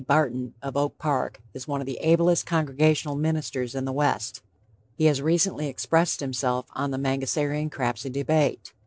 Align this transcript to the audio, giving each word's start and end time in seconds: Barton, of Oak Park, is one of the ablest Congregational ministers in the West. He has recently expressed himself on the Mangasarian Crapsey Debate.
Barton, 0.07 0.55
of 0.63 0.75
Oak 0.75 0.97
Park, 0.97 1.43
is 1.53 1.67
one 1.67 1.79
of 1.79 1.85
the 1.85 1.99
ablest 2.01 2.47
Congregational 2.47 3.13
ministers 3.13 3.75
in 3.75 3.85
the 3.85 3.91
West. 3.93 4.41
He 4.95 5.05
has 5.05 5.21
recently 5.21 5.67
expressed 5.67 6.21
himself 6.21 6.65
on 6.73 6.89
the 6.89 6.97
Mangasarian 6.97 7.69
Crapsey 7.69 8.09
Debate. 8.09 8.73